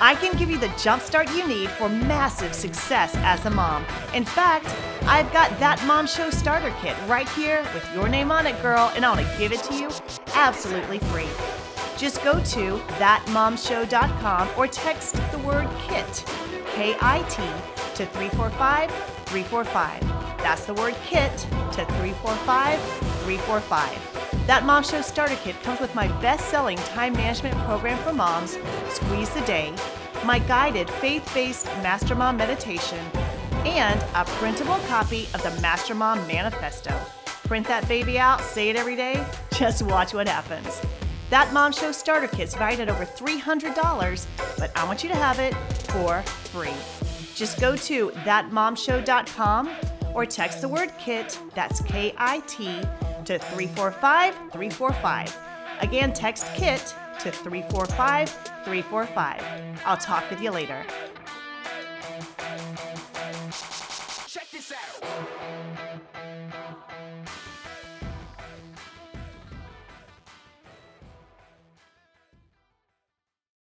I 0.00 0.14
can 0.14 0.36
give 0.36 0.50
you 0.50 0.58
the 0.58 0.68
jumpstart 0.68 1.34
you 1.36 1.46
need 1.46 1.70
for 1.70 1.88
massive 1.88 2.52
success 2.52 3.14
as 3.18 3.44
a 3.46 3.50
mom. 3.50 3.86
In 4.12 4.24
fact, 4.24 4.74
I've 5.02 5.32
got 5.32 5.58
that 5.60 5.82
Mom 5.86 6.06
Show 6.06 6.30
starter 6.30 6.74
kit 6.82 6.96
right 7.06 7.28
here 7.30 7.64
with 7.72 7.88
your 7.94 8.08
name 8.08 8.30
on 8.30 8.46
it, 8.46 8.60
girl, 8.60 8.92
and 8.94 9.06
I 9.06 9.14
want 9.14 9.26
to 9.26 9.38
give 9.38 9.52
it 9.52 9.62
to 9.64 9.74
you 9.74 9.88
absolutely 10.34 10.98
free. 10.98 11.28
Just 11.96 12.22
go 12.24 12.34
to 12.34 12.76
thatmomshow.com 12.98 14.48
or 14.56 14.66
text 14.66 15.14
the 15.30 15.38
word 15.38 15.68
KIT, 15.86 16.24
K 16.74 16.96
I 17.00 17.22
T, 17.30 17.36
to 17.94 18.06
345 18.06 18.90
345. 19.26 20.15
That's 20.46 20.64
the 20.64 20.74
word 20.74 20.94
KIT 21.04 21.38
to 21.38 21.84
345 21.84 22.80
345. 22.80 24.46
That 24.46 24.64
Mom 24.64 24.84
Show 24.84 25.02
Starter 25.02 25.34
Kit 25.42 25.60
comes 25.64 25.80
with 25.80 25.92
my 25.96 26.06
best 26.22 26.48
selling 26.50 26.78
time 26.78 27.14
management 27.14 27.56
program 27.64 27.98
for 28.04 28.12
moms, 28.12 28.56
Squeeze 28.88 29.28
the 29.30 29.40
Day, 29.40 29.74
my 30.24 30.38
guided 30.38 30.88
faith 30.88 31.28
based 31.34 31.66
Master 31.82 32.14
Mom 32.14 32.36
meditation, 32.36 33.04
and 33.64 34.00
a 34.14 34.24
printable 34.38 34.78
copy 34.86 35.26
of 35.34 35.42
the 35.42 35.50
Master 35.60 35.96
Mom 35.96 36.24
Manifesto. 36.28 36.96
Print 37.48 37.66
that 37.66 37.88
baby 37.88 38.16
out, 38.16 38.40
say 38.40 38.68
it 38.68 38.76
every 38.76 38.94
day, 38.94 39.26
just 39.50 39.82
watch 39.82 40.14
what 40.14 40.28
happens. 40.28 40.80
That 41.30 41.52
Mom 41.52 41.72
Show 41.72 41.90
Starter 41.90 42.28
Kit's 42.28 42.54
valued 42.54 42.82
at 42.82 42.88
over 42.88 43.04
$300, 43.04 44.26
but 44.58 44.70
I 44.78 44.84
want 44.84 45.02
you 45.02 45.08
to 45.08 45.16
have 45.16 45.40
it 45.40 45.54
for 45.90 46.22
free. 46.22 46.70
Just 47.34 47.60
go 47.60 47.74
to 47.74 48.10
thatmomshow.com 48.10 49.70
or 50.16 50.24
text 50.24 50.62
the 50.62 50.68
word 50.68 50.90
KIT, 50.98 51.38
that's 51.54 51.82
K 51.82 52.14
I 52.16 52.40
T, 52.46 52.64
to 53.26 53.38
345 53.38 54.34
345. 54.50 55.38
Again, 55.80 56.12
text 56.14 56.46
KIT 56.54 56.94
to 57.20 57.30
345 57.30 58.30
345. 58.64 59.42
I'll 59.84 59.96
talk 59.98 60.28
with 60.30 60.40
you 60.40 60.50
later. 60.50 60.82